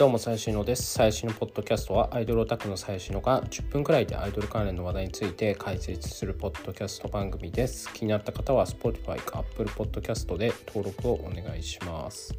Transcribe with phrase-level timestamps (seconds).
[0.00, 0.94] どうも最新のです。
[0.94, 7.92] 最新のポッドキャストはアイドルオタクの最新のが10分くらいでアイドル関連の話題について解説するポッドキャスト番組です。
[7.92, 12.34] 気になった方は Spotify か Apple Podcast で登録をお願いします。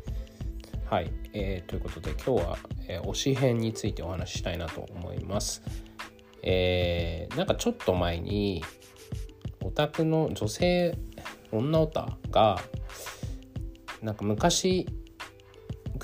[0.89, 2.57] はい、えー、ということで今日は、
[2.87, 5.61] えー、推し編についてお話ししたいなと思います。
[6.41, 8.65] えー、なんかちょっと前に
[9.63, 10.97] オタクの女性
[11.51, 12.59] 女オタが
[14.01, 14.87] なんか昔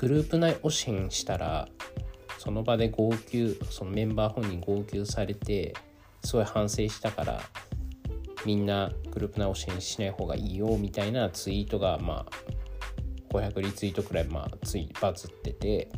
[0.00, 1.66] グループ内推しんしたら
[2.38, 5.74] その場で号泣そのメンバー本人号泣されて
[6.22, 7.40] すごい反省したから
[8.46, 15.90] みんなグループ内推しんしない方がいいよみたいなツイートがまあ500リツイートくらいまあついバズってて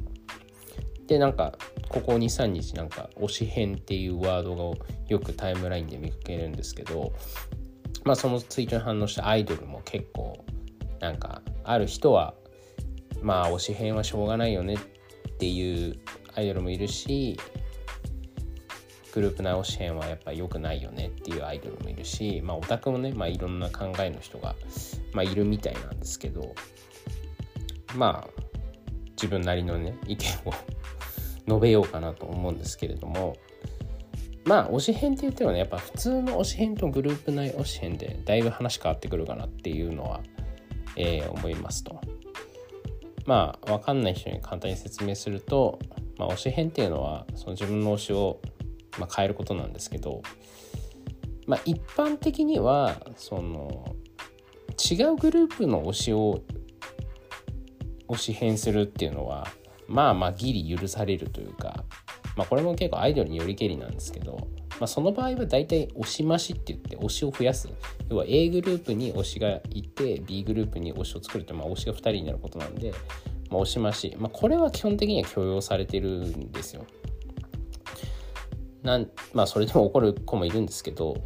[1.07, 1.53] でなんか
[1.91, 7.13] ここ23日なんか推し編っていうワードをよくタイムラインで見かけるんですけど
[8.05, 10.43] まあそのツイートに反応したアイドルも結構
[11.01, 12.33] なんかある人は
[13.23, 14.79] まあ推し編はしょうがないよねっ
[15.39, 15.99] ていう
[16.35, 17.39] アイドルもいるし
[19.13, 24.55] グループ内推し編はやっぱ良くないよねっていうアイドルもいるしまあオタクもね、まあ、いろんな考えの人が、
[25.13, 26.55] まあ、いるみたいなんですけど
[27.97, 28.43] まあ
[29.13, 30.53] 自分なりのね意見を
[31.49, 33.37] 述べようかなと思うんですけれども
[34.45, 40.21] まあ推し編って言ってもねやっぱ普通の推し編とグループ内推し編でだいぶ話変わってくるかなっていうのは、
[40.97, 42.01] えー、思いますと。
[43.27, 45.79] まあ分かんない人に簡単に説明すると、
[46.19, 48.41] まあ、推し編っていうのはその自分の推しを、
[48.99, 50.23] まあ、変えることなんですけど、
[51.47, 53.95] まあ、一般的にはその
[54.79, 56.43] 違うグループの推しを
[58.09, 59.47] 推し変するっていうのは
[59.87, 61.85] まあまあギリ許されるというか、
[62.37, 64.49] まあ、これも結構アイドルによりけりなんですけど、
[64.81, 67.69] まあ、その場合は大体推し増しって言って推しを増やす。
[68.09, 72.93] 要は A グループに推しがいて B グループに推しを作るってまあ推しが2人になることなんで、
[73.51, 76.87] まあ、推し増し、まあ、これは基本的には許容されてるんですよ。
[78.83, 81.19] なんまあそれでも怒る子もいるんですけど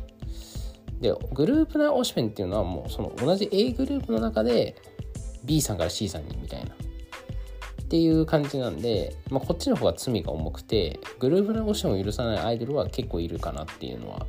[1.01, 4.75] でグループな推しペンっていうのはもうその同じ A グループの中で
[5.45, 6.75] B さんから C さんにみたいな。
[7.95, 14.27] っていう感じなんで、まあ、こっちの方が罪が重くてグループの推しを許さないアイドルは結構いるかなっていうのは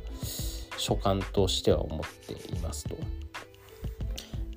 [0.78, 2.96] 所感としては思っていますと。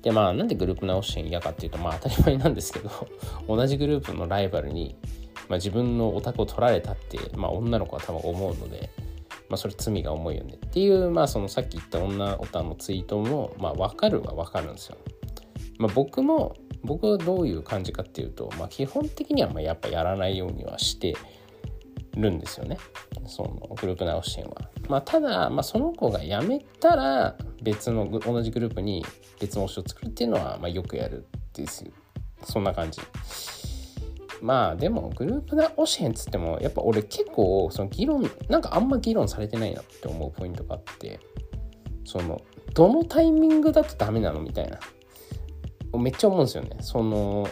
[0.02, 2.88] でまあなんでグループ直し嫌かっていうとまあ当たり前なんですけど
[3.48, 4.94] 同じグループのライバルに、
[5.48, 8.90] まあ、自分のオタクを取られたって、まあ、女の子は多分思うので、
[9.48, 14.96] まあ、それ罪が重いよねっていうまあそのさっき言った女オタのツイートもまあ分かるは分かるんですよ。
[15.78, 21.16] まあ、僕も僕はどういう感じかっていうと、まあ、基本的にはまやっぱやらないようにはして
[22.16, 22.78] るんですよね
[23.26, 24.48] そのグループ直しは。
[24.88, 29.04] まあ、ただ、まあ、その子が辞めたら別の同じグループに
[29.38, 31.92] 別の推しを作るっていうのは、ま、よくやるですよ
[32.42, 33.00] そんな感じ。
[34.42, 41.20] まあでもグループな推しへんっつってもやっぱ俺結構その議論なんかあんま議論されてないなって思うポイントがあって
[42.04, 42.40] その
[42.74, 44.80] どのタイミングだとダメなのみたいな
[45.98, 46.76] めっちゃ思うんですよね。
[46.80, 47.48] その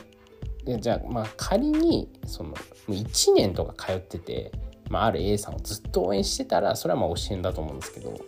[0.64, 2.54] じゃあまあ仮にその
[2.88, 4.52] 1年とか通ってて、
[4.90, 8.18] まあ、ある A さんをずっと応援してたらそれはまあ教えんだと思うんですけど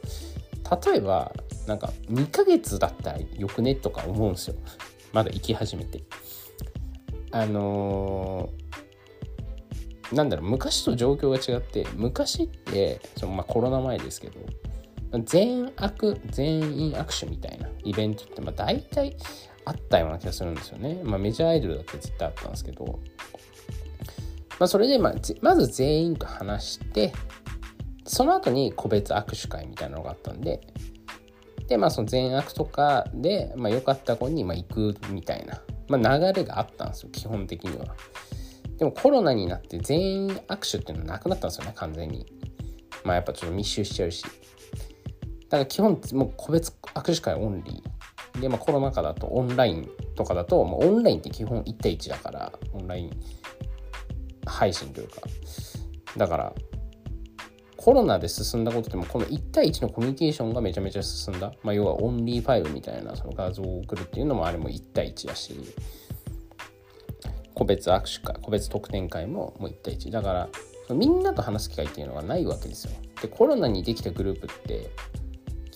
[0.92, 1.32] 例えば
[1.66, 4.56] なんか2ヶ月だったらよくねとか思うんですよ
[5.12, 6.02] まだ行き始めて。
[7.32, 14.40] あのー、なんだろう昔と状況が違って昔ってそのまあコロナ前ですけど
[15.24, 19.16] 全悪全員握手みたいなイベントってまあ大体
[19.70, 21.00] あったような気がするんですよね。
[21.04, 22.98] まあ、メジャーアイドルだって絶対あったんですけど、
[24.58, 27.12] まあ、それでままず全員と話して
[28.04, 30.60] その後に個別握手会みたいなのがあったんで
[31.68, 37.94] でまあその全握とかで、まあ、良かった子にま行くみたいな、まあ、流れがあったんですよ基本的には。
[38.76, 42.26] でもコロナになって全員握手っていうのはなくなったんですよね完全に。
[43.04, 44.24] まあやっぱちょっと密集しちゃうし。
[44.24, 44.30] だ
[45.50, 47.99] から基本もう個別握手会オンリー。
[48.40, 53.10] で、まあ、コロナ禍だとオンラインとかだと、まあ、オンラインって基本1対1だからオンライン
[54.46, 55.20] 配信というか。
[56.16, 56.52] だから
[57.76, 65.54] コロナで進んだことでもこの1対1のコミュニケーションがめちゃめちゃ進んだ、まあ、要はオンリーファイルみたいなその画像を送るっていうのもあれも1対1だし。
[67.60, 70.48] 個別握手会個別特典会ももう1対1だから
[70.94, 72.92] みんなと話す機会っていうのがないわけですよ。
[73.20, 74.88] でコロナにできたグループって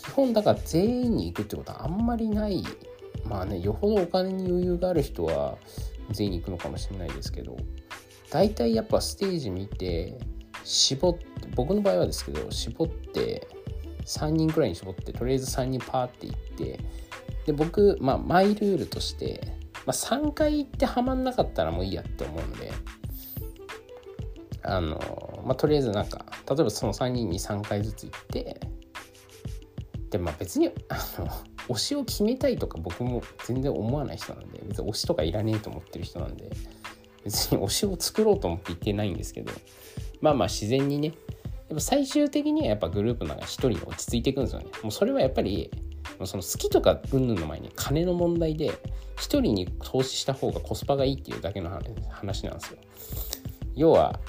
[0.04, 2.64] 基本だから全員に行くってことはあんまりない。
[3.24, 5.56] まあねよほどお金に余裕がある人は
[6.10, 7.56] 全員に行くのかもしれないですけど
[8.30, 10.18] 大体やっぱステージ見て
[10.62, 13.48] 絞って僕の場合はですけど絞って
[14.04, 16.80] 3人くらいに絞ってとりあえず3人パーって行って
[17.46, 19.40] で僕、まあ、マイルールとして、
[19.86, 22.72] まあ、3回行ってはまんなかったらもういいやって思うので
[24.62, 28.60] あのまあとりあえずなんか例えばその3人に3回ずつ行って
[30.14, 31.28] でまあ別にあの
[31.74, 36.50] 推しを決めたいとか僕も全然思わない人なんで別に推しとかいらねえと思ってる人なんで
[37.24, 39.52] 別に推しを作ろうと思って言ってないんですけど
[40.20, 41.16] まあまあ自然にねやっ
[41.74, 44.66] ぱ最終的にはやっぱグループの中一人に落ち着いていくんですよね。
[44.84, 45.68] もうそれはやっぱり
[46.24, 48.70] その好きとか云々の前に金の問題で
[49.16, 51.70] 一人に投資した方がコスパがいいっていうだけの
[52.10, 52.78] 話なんですよ。
[53.74, 54.20] 要は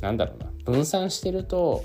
[0.00, 1.84] なんだろうな分散してると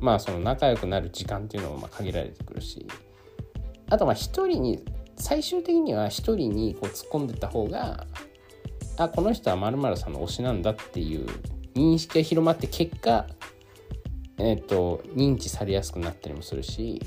[0.00, 2.86] まあその仲良くなる時間っていうのもまあ限られてくるし。
[3.90, 4.84] あとまあ一人に
[5.16, 8.06] 最終的には一人にこう突っ込んでった方が
[8.96, 11.26] あこの人はまるさんの推しなんだっていう
[11.74, 13.26] 認識が広まって結果
[14.38, 17.00] えっ、ー、と認知されやすくなったりもするし。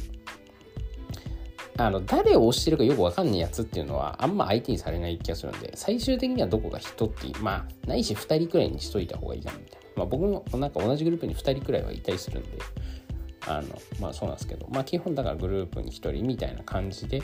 [1.75, 9.82] あの誰を推してるかよく分かんないやつっていうのはあんま相手にされない気がするんで最終的にはどこが人っていうまあないし2人くらいにしといた方がいいじゃんみたいな。
[9.95, 12.50] まあ僕もなんか同じグループに2人くらいはいたりするんで
[13.48, 13.68] あの
[14.00, 17.22] まあそうなんですけどまあ基本だからグループに1人みたいな感じで、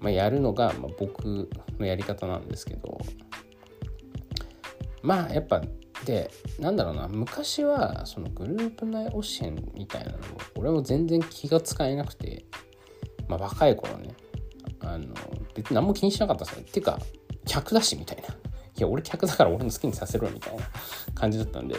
[0.00, 1.48] まあ、やるのが、まあ、僕
[1.78, 2.98] のやり方なんですけど
[5.02, 5.62] まあやっぱ
[6.04, 10.24] でなんだろうな昔はそのグループ内推し変みたいなのも
[10.56, 12.44] 俺も全然気が使えなくて
[13.28, 14.14] まあ若い頃ね
[14.80, 15.14] あの
[15.54, 16.98] 別に何も気にしなかったですよっていうか
[17.46, 18.43] 客だしみたいな。
[18.84, 20.62] や俺客だから俺の好きにさせろみたいな
[21.14, 21.76] 感じだったんで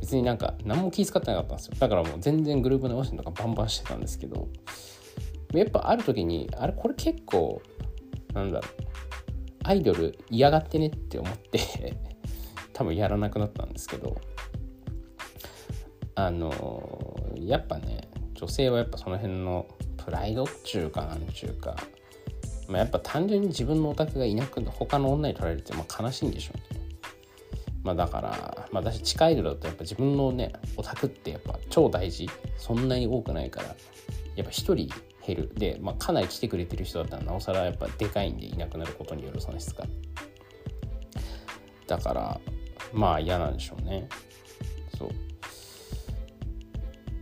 [0.00, 1.74] 別になんか何も気遣ってなかったんですよ。
[1.78, 4.48] だからもう全然グループの推しとかバンバンしてたんですけど
[5.52, 7.62] やっぱある時にあれこれ結構
[8.34, 8.72] なんだろう
[9.64, 11.60] アイドル嫌がってねって思って
[12.72, 14.16] 多分やらなくなったんですけど
[16.14, 19.66] あのやっぱね女性はやっぱその辺の
[20.04, 21.76] プライドっちゅうかなんちゅうか、
[22.72, 26.80] まあ、やっぱ単純に自分のオタクがいなく他の女に取られてまあ悲しいんでしょうね
[27.84, 32.28] まあだから、まあ私近いアイドルだとやっぱ自分のね、オタクってやっぱ超大事。
[32.56, 33.74] そんなに多くないから、
[34.36, 34.88] やっぱ一人
[35.26, 35.50] 減る。
[35.54, 39.84] で、まあかなり来てくれてる人だったらなおさらやっぱでかいんでいなくなることによる損失が。
[41.88, 42.40] だから、
[42.92, 44.06] まあ嫌なんでしょうね
[44.96, 45.10] そう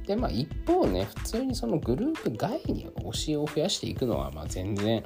[0.06, 5.04] でまあ一方ね普通にそのグループ外に推しを増やしていくのはまあ全然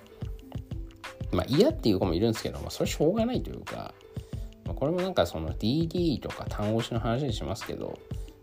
[1.34, 3.94] まあ嫌っていう子もいるんですけど、まあ、それしょうがないというか、
[4.64, 7.98] まあ、これもなんかその DD とか単押しの話にしますけど、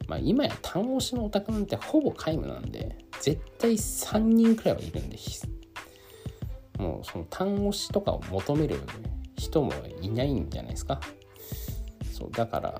[0.07, 5.17] まあ、今や単押しのオタクなんてほぼ皆無なんで絶対3人くらいはいるんで
[6.77, 8.79] もうその単押しとかを求める
[9.37, 9.71] 人も
[10.01, 10.99] いないんじゃないですか。
[12.11, 12.79] そうだから、ま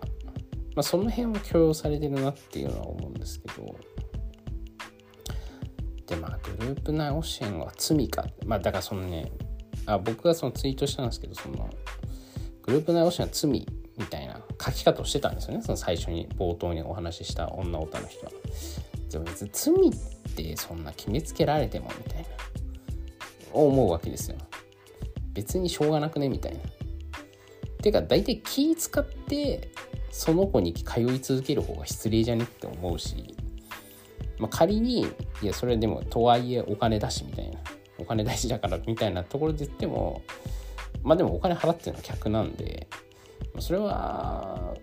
[0.77, 3.75] あ、その辺を許容されてるなっていうのは思うんですけど
[6.05, 8.25] でまあグループ内教えは罪か。
[8.45, 9.31] まあだからそのね
[9.85, 11.69] あ僕がそのツイートしたんですけどその
[12.63, 18.31] グループ内教えは罪みたいな書き方をしてたんですよねその最初に冒頭にお話しした女オタの人は。
[19.09, 22.29] でも別に罪ってそんな決めつけられてもみたいな
[23.51, 24.37] 思うわけですよ。
[25.33, 26.59] 別にしょうがなくねみたいな。
[27.81, 29.71] ていうか大体気使って
[30.11, 33.35] その子に通い続ける方が失礼じゃねって思うし、
[34.37, 35.07] まあ、仮に
[35.41, 37.59] いやそれでもとはいえお金だしみたいな
[38.11, 40.21] 金大事だからみたいなところで言っても
[41.03, 42.87] まあでもお金払ってるのは客なんで
[43.59, 44.73] それは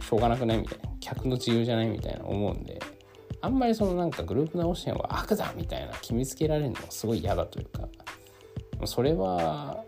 [0.00, 2.80] しょうがなくないみたいな客の自由じゃないみたいな思うんで
[3.40, 7.88] あんまりそのなんかグループ直しは悪だみたいな決めつけられるのはすごい嫌だというか
[8.86, 9.84] それは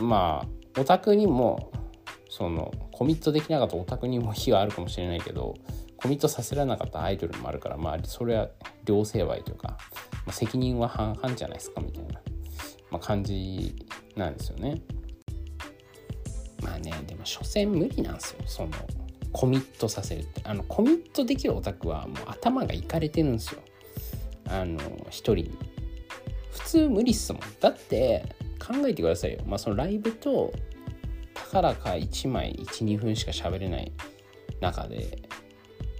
[0.00, 1.72] まあオタクにも
[2.28, 5.54] そのコミットできなかったオタクにも非はあるかもしれないけど
[5.96, 8.48] コミットさせられなかったアイドルもあるからまあそれは
[8.84, 9.76] 両成敗というか、
[10.28, 12.20] まあ、責任は半々じゃないですかみたいな、
[12.90, 13.74] まあ、感じ
[14.14, 14.78] なんですよね。
[16.62, 18.40] まあねでも所詮無理なんですよ。
[18.44, 18.72] その
[19.32, 20.42] コミットさせるって。
[20.44, 23.62] あのコミットできるオタクはもう頭がいかれてるんですよ。
[24.50, 25.58] あの一人に。
[26.50, 27.42] 普通無理っすもん。
[27.58, 28.26] だって
[28.58, 29.38] 考えてくださいよ。
[29.46, 30.52] まあそのライブと
[31.32, 33.90] たかだか1枚12分しか喋れない。
[34.60, 35.22] 中で。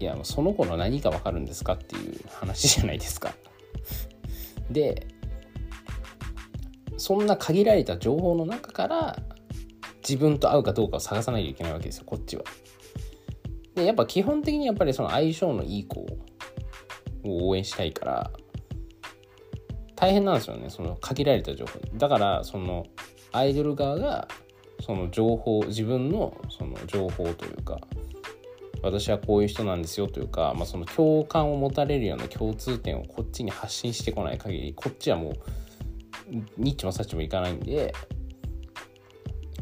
[0.00, 3.32] いやその子の何が分かるんですかっていう話じゃないですか。
[4.70, 5.06] で
[6.96, 9.16] そんな限られた情報の中から
[10.06, 12.42] 自分と合うかどうかを探さないといけないわけですよこっちは。
[13.74, 16.06] でやっぱ基本的にやっぱりその相性のいい子を
[17.24, 18.30] 応援したいから
[19.94, 22.86] 大変なんですよねその限られた情報だからその
[23.32, 24.28] アイドル側が
[24.80, 27.78] その情報自分のその情報というか
[28.82, 35.34] 私はこういう人なんですよというか、まあ、その共感を持たれるような共通点をこっちに発信してこない限りこっちはもう
[36.56, 37.94] ニッチもサッチもいかないんで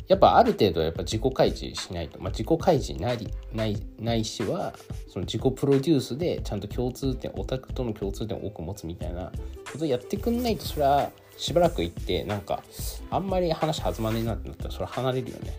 [0.09, 4.73] やっぱある程度やっぱ自己開示しないと、まあ、自己開示なりないないしは
[5.09, 9.33] その自己プロデュースでちゃんと共通点オタクとの共通点を多く持つみたいな
[9.73, 12.63] ことやってくんないとそれはしばらく行ってなんか
[13.11, 15.53] あんまり話弾まねえなってなったらそれ離れるよね。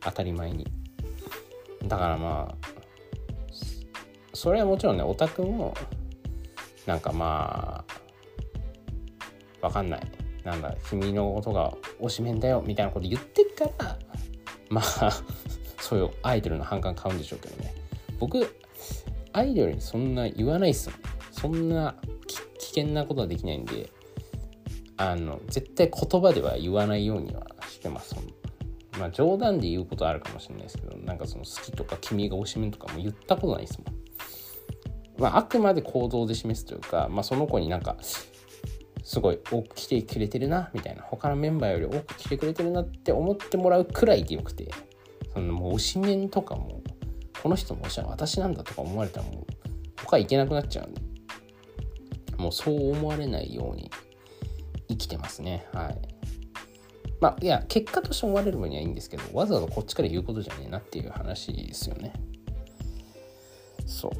[0.00, 0.66] 当たり前に。
[1.86, 2.73] だからまあ
[4.34, 5.74] それはもちろんねオタクも
[6.86, 7.84] なんかま
[9.62, 10.00] あわかんない。
[10.44, 13.98] なんだ君のことが推しメンだよみたいなこと言ってから
[14.68, 15.10] まあ
[15.80, 17.74] そういうアイドルの反感買うんでしょうけどね。
[18.18, 18.54] 僕
[19.32, 20.98] アイドルにそんな言わないっすもん。
[21.32, 21.94] そんな
[22.58, 23.90] 危険なことはできないんで
[24.96, 28.14] あの絶対言葉では言わないようにはしてます。
[28.98, 34.03] まあ冗談で言うことあるかもしれないですけどなんかその好きとか君が推しメンとかも言ったことないですもん。
[35.18, 41.02] まあ、あくまで行動で示すというか、まあ、その子になんかすごい多く来てくれてるなみたいな。
[41.02, 44.68] 他のメンバーより多く来てくれてるなって思ってもらうくらいでよくて
[45.32, 46.82] そのもう推しメンとかも
[47.42, 49.46] この人の推しは私なんだとか思われたらもう
[50.02, 51.02] 他行けなくなっちゃうんで
[52.38, 53.90] もうそう思われないように
[54.88, 55.66] 生きてますね。
[55.72, 55.98] はい。
[57.20, 62.12] まあいや結果として思われる分にはいいんですけどわざわざこっちから言うことじゃねえなっていう話ですよね。
[63.86, 64.12] そう。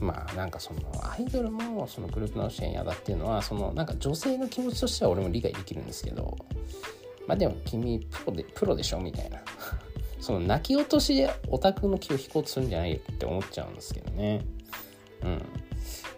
[0.00, 6.36] まあなんかそのアイドルもそのグループの支援嫌だっていうのはそのなんか女性の気持ちとしては俺も理解できるんですけど
[7.26, 9.40] まあでも君プロでプロでしょみたいな。
[10.20, 14.44] その泣き落としでオタクの気を引こうとするんじゃないよって思っちゃうんですけどね。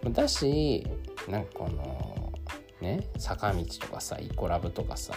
[0.04, 0.12] うん。
[0.12, 0.86] だし
[1.28, 2.32] なんかこの
[2.80, 5.14] ね坂道とかさイコラブとかさ、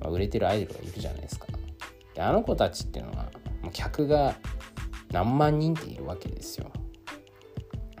[0.00, 1.46] まあ、売れてるアイドルがいるじゃないですか。
[2.14, 3.24] であの子たちっていうのは
[3.62, 4.36] もう客が
[5.10, 6.70] 何万人っているわけですよ。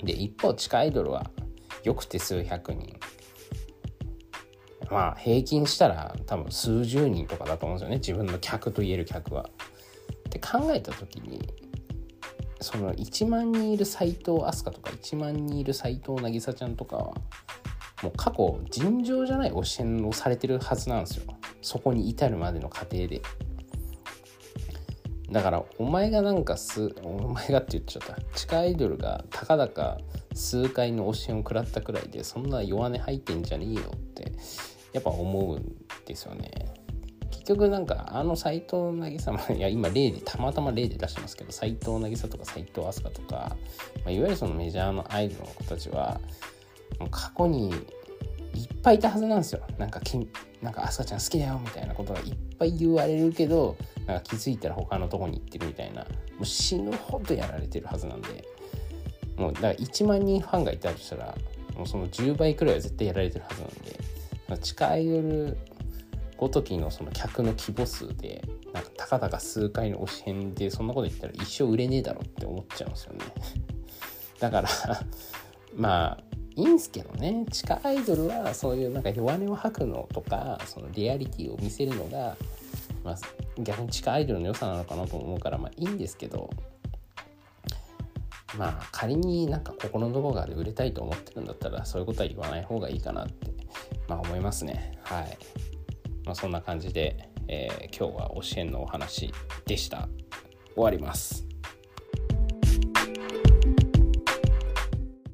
[0.04, 1.30] で一方地下アイドルは
[1.82, 2.98] よくて数百人
[4.90, 9.48] まあ平均したら多分数十人とかだと思うんですよね自分の客と言える客は。
[10.28, 11.40] って考えた時に
[12.60, 17.14] その1万人いる斎藤飛鳥とか1万人いる斎藤渚ちゃんとかは
[18.02, 21.24] もう過去尋常じゃない教えをされてるはずなんですよ
[21.62, 23.22] そこに至るまでの過程で。
[25.30, 28.20] だからお前がなんかすお前がって言っちゃった。
[28.36, 29.98] 地下アイドルがたかだか
[30.34, 34.32] 数回の教えを食らったくらいでそんな弱音入ってんじゃねえよって
[34.92, 35.76] やっぱ思うん
[36.06, 36.50] ですよね。
[37.30, 43.56] 結局なんかあの斎藤渚ま いや今例でたまたま例で出してますけど斎藤渚とか斎藤飛鳥とか、
[44.04, 46.20] まあ、いわゆるそのメジャーのアイドルの子たちは
[46.98, 47.74] もう過去にいっ
[48.82, 49.62] ぱいいたはずなんですよ。
[49.78, 50.16] なんかき
[50.62, 56.02] なんか飛鳥ちゃん好きだよみたいなことがいっぱい言われるけどなんか気づいたら他のとこに行ってるみたいな。
[56.02, 56.08] も
[56.42, 58.44] う死ぬほどやられてるはずなんで。
[59.36, 61.34] もうだから1万人ファンがいたとしたら
[61.76, 64.58] もうその10倍くらいは絶対やられてるはずなんで。
[64.60, 65.56] 地下アイドル
[66.36, 68.42] ごときのその客の規模数で
[68.72, 73.20] なんかたかだか数回の推し変でそんなこと言ったら一生売れねえだろって思っちゃうんですよね。
[74.38, 74.68] だから
[75.74, 76.24] まあ
[76.56, 77.46] いいんすけどね。
[77.50, 82.36] 地下アイドルはそういうなんか弱音を吐くのとかそのリアリティを見せるのが
[83.04, 83.16] まあ、
[83.58, 86.50] 逆に地下アイドルの良さなのかなと思うからまあいいんですけど
[88.58, 93.52] まあ仮になんか心の動画で売れたいと思ってるんだったらそういうことは言わない方がいいかなって
[94.08, 94.98] まあ思いますね。
[95.02, 95.38] はい。
[96.24, 99.32] まあそんな感じで、えー、今日は教えんのお話
[99.66, 100.08] でした。
[100.74, 101.53] 終わります。